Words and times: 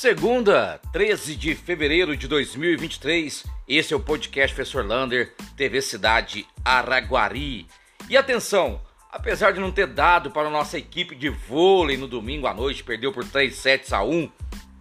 Segunda, 0.00 0.80
13 0.94 1.36
de 1.36 1.54
fevereiro 1.54 2.16
de 2.16 2.26
2023, 2.26 3.44
esse 3.68 3.92
é 3.92 3.96
o 3.98 4.00
podcast 4.00 4.54
Professor 4.54 4.82
Lander, 4.82 5.34
TV 5.58 5.82
Cidade 5.82 6.46
Araguari. 6.64 7.66
E 8.08 8.16
atenção, 8.16 8.80
apesar 9.12 9.50
de 9.50 9.60
não 9.60 9.70
ter 9.70 9.86
dado 9.86 10.30
para 10.30 10.48
a 10.48 10.50
nossa 10.50 10.78
equipe 10.78 11.14
de 11.14 11.28
vôlei 11.28 11.98
no 11.98 12.08
domingo 12.08 12.46
à 12.46 12.54
noite, 12.54 12.82
perdeu 12.82 13.12
por 13.12 13.26
3 13.26 13.54
sets 13.54 13.92
a 13.92 14.02
1 14.02 14.32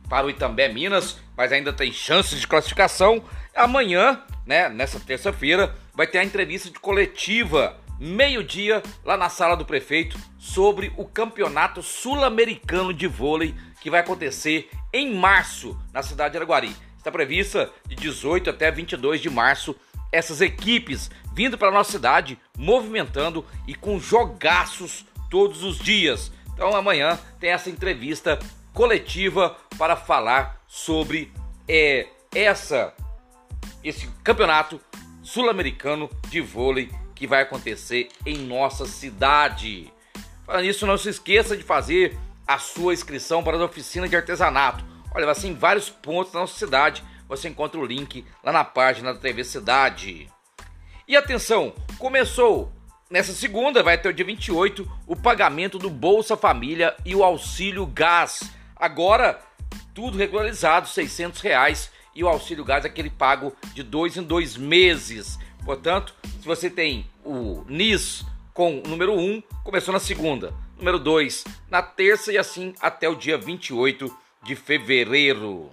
para 0.07 0.25
o 0.25 0.29
Itambé 0.29 0.69
Minas, 0.69 1.20
mas 1.36 1.51
ainda 1.51 1.73
tem 1.73 1.91
chances 1.91 2.39
de 2.39 2.47
classificação. 2.47 3.21
Amanhã, 3.54 4.23
né, 4.45 4.70
nessa 4.70 5.01
terça-feira, 5.01 5.75
vai 5.93 6.07
ter 6.07 6.20
a 6.20 6.23
entrevista 6.23 6.70
de 6.70 6.79
coletiva 6.79 7.77
meio-dia 7.99 8.81
lá 9.04 9.17
na 9.17 9.27
sala 9.27 9.57
do 9.57 9.65
prefeito 9.65 10.17
sobre 10.37 10.93
o 10.95 11.04
Campeonato 11.04 11.83
Sul-Americano 11.83 12.93
de 12.93 13.06
Vôlei 13.06 13.54
que 13.81 13.89
vai 13.89 14.00
acontecer 14.01 14.70
em 14.93 15.14
março 15.14 15.79
na 15.93 16.02
cidade 16.02 16.32
de 16.32 16.38
Araguari. 16.38 16.75
Está 16.98 17.11
prevista 17.11 17.70
de 17.88 17.96
18 17.96 18.50
até 18.50 18.70
22 18.71 19.21
de 19.21 19.29
março 19.29 19.75
essas 20.12 20.42
equipes 20.42 21.10
vindo 21.34 21.57
para 21.57 21.71
nossa 21.71 21.92
cidade, 21.92 22.38
movimentando 22.57 23.46
e 23.68 23.74
com 23.74 24.00
jogaços 24.00 25.06
todos 25.29 25.64
os 25.64 25.79
dias. 25.79 26.32
Então 26.54 26.75
amanhã 26.75 27.18
tem 27.39 27.52
essa 27.52 27.70
entrevista 27.70 28.38
coletiva 28.74 29.56
para 29.78 29.96
falar 29.96 30.62
sobre 30.68 31.32
é, 31.68 32.08
essa 32.34 32.94
esse 33.84 34.08
campeonato 34.23 34.81
sul-americano 35.23 36.09
de 36.28 36.42
vôlei 36.42 36.92
que 37.16 37.28
vai 37.28 37.42
acontecer 37.42 38.09
em 38.26 38.38
nossa 38.38 38.86
cidade. 38.86 39.92
Falando 40.45 40.64
nisso, 40.64 40.88
não 40.88 40.98
se 40.98 41.09
esqueça 41.09 41.56
de 41.56 41.64
fazer 41.64 42.17
a 42.50 42.58
sua 42.58 42.94
inscrição 42.94 43.44
para 43.44 43.58
a 43.58 43.64
oficina 43.64 44.09
de 44.09 44.16
artesanato. 44.16 44.83
Olha, 45.14 45.28
vai 45.28 45.36
ser 45.36 45.50
em 45.50 45.53
vários 45.53 45.88
pontos 45.88 46.33
da 46.33 46.39
nossa 46.39 46.58
cidade. 46.58 47.03
Você 47.28 47.47
encontra 47.47 47.80
o 47.80 47.86
link 47.86 48.25
lá 48.44 48.52
na 48.52 48.64
página 48.64 49.14
da 49.14 49.19
TV 49.19 49.44
Cidade. 49.44 50.28
E 51.08 51.16
atenção, 51.16 51.75
começou 52.00 52.73
nessa 53.08 53.33
segunda, 53.33 53.83
vai 53.83 53.94
até 53.94 54.09
o 54.09 54.14
dia 54.14 54.25
28, 54.25 54.91
o 55.06 55.16
pagamento 55.16 55.78
do 55.78 55.91
Bolsa 55.91 56.36
Família 56.36 56.95
e 57.06 57.16
o 57.16 57.23
auxílio 57.23 57.86
gás. 57.86 58.52
Agora, 58.75 59.39
tudo 59.94 60.17
regularizado, 60.17 60.88
600 60.88 61.41
reais. 61.41 61.91
E 62.16 62.23
o 62.23 62.28
auxílio 62.28 62.66
gás 62.66 62.84
é 62.84 62.88
aquele 62.88 63.11
pago 63.11 63.56
de 63.75 63.84
dois 63.84 64.17
em 64.17 64.23
dois 64.23 64.58
meses. 64.58 65.38
Portanto, 65.63 66.16
se 66.41 66.47
você 66.47 66.67
tem 66.67 67.08
o 67.23 67.63
NIS 67.67 68.25
com 68.56 68.80
o 68.80 68.88
número 68.88 69.13
1, 69.13 69.44
começou 69.63 69.94
na 69.94 70.00
segunda 70.00 70.52
número 70.80 70.97
2 70.97 71.44
na 71.69 71.83
terça 71.83 72.31
e 72.31 72.38
assim 72.38 72.73
até 72.81 73.08
o 73.08 73.16
dia 73.16 73.38
28 73.38 74.16
de 74.41 74.55
fevereiro. 74.55 75.69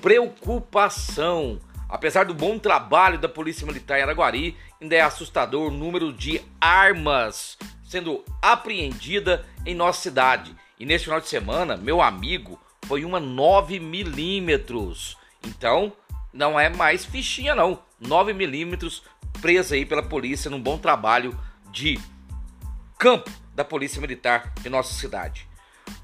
Preocupação. 0.00 1.58
Apesar 1.88 2.24
do 2.24 2.32
bom 2.32 2.56
trabalho 2.56 3.18
da 3.18 3.28
Polícia 3.28 3.66
Militar 3.66 3.98
em 3.98 4.02
Araguari, 4.02 4.56
ainda 4.80 4.94
é 4.94 5.00
assustador 5.00 5.68
o 5.68 5.74
número 5.74 6.12
de 6.12 6.40
armas 6.60 7.58
sendo 7.82 8.24
apreendida 8.40 9.44
em 9.66 9.74
nossa 9.74 10.00
cidade. 10.00 10.54
E 10.78 10.86
neste 10.86 11.06
final 11.06 11.20
de 11.20 11.28
semana, 11.28 11.76
meu 11.76 12.00
amigo, 12.00 12.60
foi 12.86 13.04
uma 13.04 13.18
9 13.18 13.80
milímetros. 13.80 15.16
Então, 15.44 15.92
não 16.32 16.58
é 16.58 16.68
mais 16.68 17.04
fichinha 17.04 17.56
não. 17.56 17.82
9 17.98 18.32
milímetros 18.32 19.02
presa 19.42 19.74
aí 19.74 19.84
pela 19.84 20.02
polícia 20.02 20.48
num 20.48 20.62
bom 20.62 20.78
trabalho 20.78 21.36
de 21.72 21.98
campo 22.96 23.39
da 23.54 23.64
Polícia 23.64 24.00
Militar 24.00 24.52
de 24.60 24.68
nossa 24.68 24.94
cidade. 24.94 25.48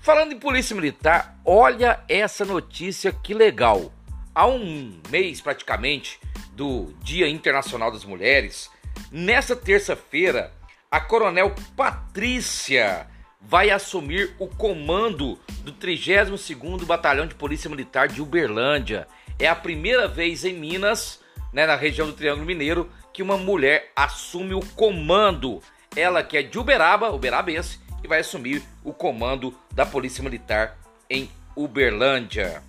Falando 0.00 0.32
em 0.32 0.38
Polícia 0.38 0.74
Militar, 0.74 1.38
olha 1.44 2.00
essa 2.08 2.44
notícia 2.44 3.12
que 3.12 3.34
legal. 3.34 3.92
Há 4.34 4.46
um 4.46 5.00
mês 5.10 5.40
praticamente 5.40 6.20
do 6.52 6.94
Dia 7.02 7.28
Internacional 7.28 7.90
das 7.90 8.04
Mulheres, 8.04 8.70
nessa 9.10 9.54
terça-feira, 9.54 10.52
a 10.90 11.00
Coronel 11.00 11.54
Patrícia 11.76 13.06
vai 13.40 13.70
assumir 13.70 14.34
o 14.38 14.48
comando 14.48 15.38
do 15.60 15.72
32º 15.72 16.84
Batalhão 16.84 17.26
de 17.26 17.34
Polícia 17.34 17.70
Militar 17.70 18.08
de 18.08 18.20
Uberlândia. 18.20 19.06
É 19.38 19.48
a 19.48 19.54
primeira 19.54 20.08
vez 20.08 20.44
em 20.44 20.54
Minas, 20.54 21.20
né, 21.52 21.66
na 21.66 21.76
região 21.76 22.06
do 22.06 22.12
Triângulo 22.12 22.46
Mineiro, 22.46 22.90
que 23.12 23.22
uma 23.22 23.36
mulher 23.36 23.92
assume 23.94 24.54
o 24.54 24.60
comando 24.74 25.62
ela 25.96 26.22
que 26.22 26.36
é 26.36 26.42
de 26.42 26.58
Uberaba, 26.58 27.10
uberabense, 27.10 27.80
e 28.04 28.06
vai 28.06 28.20
assumir 28.20 28.62
o 28.84 28.92
comando 28.92 29.52
da 29.72 29.84
Polícia 29.86 30.22
Militar 30.22 30.78
em 31.10 31.28
Uberlândia. 31.56 32.62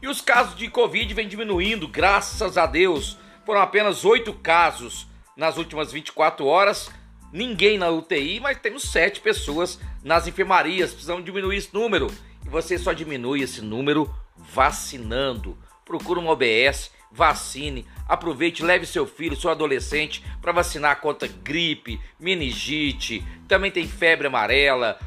E 0.00 0.08
os 0.08 0.20
casos 0.20 0.56
de 0.56 0.68
Covid 0.68 1.12
vêm 1.14 1.28
diminuindo, 1.28 1.86
graças 1.86 2.56
a 2.56 2.66
Deus. 2.66 3.18
Foram 3.44 3.60
apenas 3.60 4.04
oito 4.04 4.32
casos 4.32 5.06
nas 5.36 5.56
últimas 5.56 5.92
24 5.92 6.46
horas. 6.46 6.90
Ninguém 7.32 7.76
na 7.76 7.90
UTI, 7.90 8.40
mas 8.40 8.58
temos 8.58 8.84
sete 8.84 9.20
pessoas 9.20 9.78
nas 10.02 10.26
enfermarias. 10.26 10.92
Precisamos 10.92 11.24
diminuir 11.24 11.56
esse 11.56 11.74
número. 11.74 12.10
E 12.44 12.48
você 12.48 12.78
só 12.78 12.92
diminui 12.92 13.42
esse 13.42 13.60
número 13.60 14.12
vacinando. 14.36 15.58
Procura 15.84 16.20
um 16.20 16.28
OBS, 16.28 16.90
vacine, 17.10 17.86
aproveite, 18.08 18.62
leve 18.62 18.86
seu 18.86 19.06
filho, 19.06 19.36
seu 19.36 19.50
adolescente 19.50 20.24
para 20.40 20.52
vacinar 20.52 21.00
contra 21.00 21.28
gripe, 21.28 22.00
meningite, 22.18 23.24
também 23.48 23.70
tem 23.70 23.86
febre 23.86 24.26
amarela, 24.26 24.98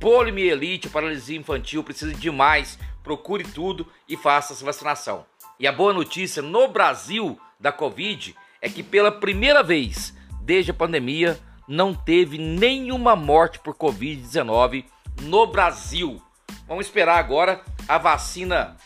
poliomielite, 0.00 0.88
paralisia 0.88 1.38
infantil, 1.38 1.82
precisa 1.82 2.12
de 2.14 2.30
mais. 2.30 2.78
Procure 3.02 3.44
tudo 3.44 3.86
e 4.08 4.16
faça 4.16 4.52
essa 4.52 4.64
vacinação. 4.64 5.24
E 5.58 5.66
a 5.66 5.72
boa 5.72 5.92
notícia 5.92 6.42
no 6.42 6.68
Brasil 6.68 7.38
da 7.58 7.72
Covid 7.72 8.34
é 8.60 8.68
que 8.68 8.82
pela 8.82 9.12
primeira 9.12 9.62
vez 9.62 10.14
desde 10.42 10.70
a 10.70 10.74
pandemia 10.74 11.38
não 11.66 11.94
teve 11.94 12.38
nenhuma 12.38 13.16
morte 13.16 13.58
por 13.58 13.74
Covid-19 13.74 14.84
no 15.22 15.46
Brasil. 15.46 16.20
Vamos 16.68 16.86
esperar 16.86 17.18
agora 17.18 17.62
a 17.88 17.98
vacina 17.98 18.76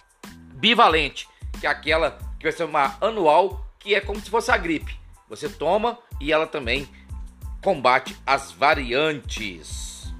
bivalente, 0.54 1.28
que 1.58 1.66
é 1.66 1.70
aquela 1.70 2.18
que 2.40 2.44
vai 2.44 2.52
ser 2.52 2.64
uma 2.64 2.96
anual, 3.02 3.66
que 3.78 3.94
é 3.94 4.00
como 4.00 4.18
se 4.18 4.30
fosse 4.30 4.50
a 4.50 4.56
gripe. 4.56 4.98
Você 5.28 5.46
toma 5.46 5.98
e 6.18 6.32
ela 6.32 6.46
também 6.46 6.88
combate 7.62 8.16
as 8.26 8.50
variantes. 8.50 10.10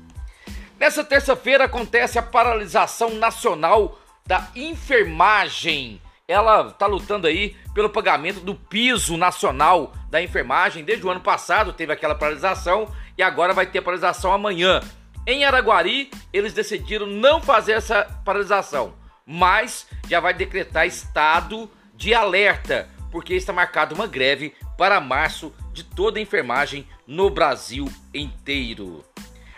Nessa 0.78 1.02
terça-feira 1.02 1.64
acontece 1.64 2.18
a 2.18 2.22
paralisação 2.22 3.14
nacional 3.14 3.98
da 4.26 4.48
enfermagem. 4.54 6.00
Ela 6.28 6.68
está 6.68 6.86
lutando 6.86 7.26
aí 7.26 7.56
pelo 7.74 7.88
pagamento 7.88 8.40
do 8.40 8.54
piso 8.54 9.16
nacional 9.16 9.92
da 10.10 10.22
enfermagem. 10.22 10.84
Desde 10.84 11.04
o 11.04 11.10
ano 11.10 11.20
passado 11.20 11.72
teve 11.72 11.92
aquela 11.92 12.14
paralisação 12.14 12.86
e 13.16 13.22
agora 13.22 13.54
vai 13.54 13.66
ter 13.66 13.80
paralisação 13.80 14.32
amanhã. 14.32 14.80
Em 15.26 15.44
Araguari, 15.44 16.10
eles 16.32 16.52
decidiram 16.52 17.06
não 17.06 17.40
fazer 17.40 17.72
essa 17.72 18.04
paralisação, 18.24 18.94
mas 19.26 19.86
já 20.08 20.20
vai 20.20 20.34
decretar 20.34 20.86
estado 20.86 21.70
de 22.00 22.14
alerta, 22.14 22.88
porque 23.12 23.34
está 23.34 23.52
marcada 23.52 23.94
uma 23.94 24.06
greve 24.06 24.54
para 24.78 25.02
março 25.02 25.54
de 25.70 25.84
toda 25.84 26.18
a 26.18 26.22
enfermagem 26.22 26.88
no 27.06 27.28
Brasil 27.28 27.92
inteiro. 28.14 29.04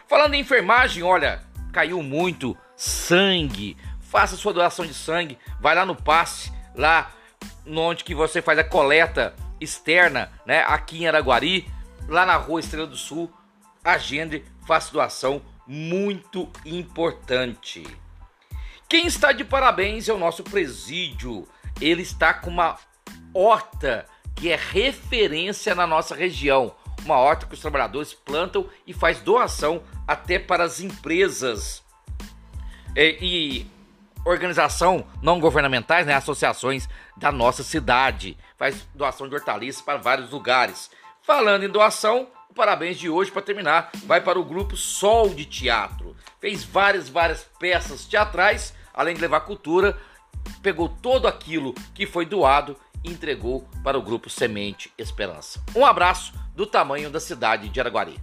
Falando 0.09 0.35
em 0.35 0.41
enfermagem, 0.41 1.05
olha, 1.05 1.45
caiu 1.73 2.03
muito 2.03 2.59
sangue. 2.77 3.77
Faça 4.01 4.37
sua 4.37 4.53
doação 4.53 4.85
de 4.85 4.93
sangue, 4.93 5.39
vai 5.61 5.77
lá 5.77 5.87
no 5.87 5.95
passe, 5.95 6.53
lá 6.75 7.13
onde 7.65 8.03
que 8.03 8.13
você 8.13 8.43
faz 8.43 8.59
a 8.59 8.65
coleta 8.65 9.37
externa, 9.61 10.33
né, 10.45 10.65
aqui 10.67 11.05
em 11.05 11.07
Araguari, 11.07 11.71
lá 12.09 12.27
na 12.27 12.35
Rua 12.35 12.59
Estrela 12.59 12.89
do 12.89 12.97
Sul. 12.97 13.33
Agende, 13.85 14.45
faça 14.67 14.93
doação, 14.93 15.41
muito 15.65 16.51
importante. 16.67 17.87
Quem 18.89 19.07
está 19.07 19.31
de 19.31 19.45
parabéns 19.45 20.09
é 20.09 20.13
o 20.13 20.19
nosso 20.19 20.43
presídio 20.43 21.47
ele 21.81 22.03
está 22.03 22.35
com 22.35 22.51
uma 22.51 22.79
horta 23.35 24.07
que 24.35 24.51
é 24.51 24.57
referência 24.57 25.75
na 25.75 25.87
nossa 25.87 26.15
região. 26.15 26.75
Uma 27.05 27.17
horta 27.17 27.47
que 27.47 27.55
os 27.55 27.61
trabalhadores 27.61 28.15
plantam 28.15 28.69
e 28.87 28.93
faz 28.93 29.21
doação 29.21 29.83
até 30.07 30.39
para 30.39 30.65
as 30.65 30.81
empresas 30.81 31.83
e, 32.97 33.19
e 33.21 33.71
organização 34.25 35.07
não 35.21 35.41
governamentais, 35.41 36.07
né, 36.07 36.15
associações 36.15 36.89
da 37.17 37.33
nossa 37.33 37.63
cidade. 37.63 38.37
Faz 38.57 38.87
doação 38.95 39.29
de 39.29 39.35
hortaliças 39.35 39.83
para 39.83 39.99
vários 39.99 40.31
lugares. 40.31 40.91
Falando 41.23 41.65
em 41.65 41.69
doação, 41.69 42.29
o 42.49 42.55
parabéns 42.55 42.99
de 42.99 43.09
hoje 43.09 43.31
para 43.31 43.43
terminar 43.43 43.91
vai 44.05 44.21
para 44.21 44.39
o 44.39 44.45
grupo 44.45 44.77
Sol 44.77 45.31
de 45.31 45.45
Teatro. 45.45 46.17
Fez 46.41 46.65
várias, 46.65 47.09
várias 47.09 47.45
peças 47.59 48.05
teatrais, 48.05 48.75
além 48.93 49.15
de 49.15 49.21
levar 49.21 49.41
cultura 49.41 49.99
pegou 50.63 50.89
todo 50.89 51.27
aquilo 51.27 51.75
que 51.95 52.07
foi 52.07 52.25
doado 52.25 52.77
e 53.05 53.11
entregou 53.11 53.69
para 53.83 53.99
o 53.99 54.03
grupo 54.03 54.31
Semente 54.31 54.93
Esperança. 54.97 55.63
Um 55.75 55.85
abraço 55.85 56.33
do 56.55 56.67
tamanho 56.67 57.11
da 57.11 57.21
cidade 57.21 57.69
de 57.69 57.81
Araguari. 57.81 58.19